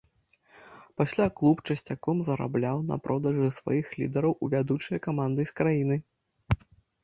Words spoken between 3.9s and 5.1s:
лідараў у вядучыя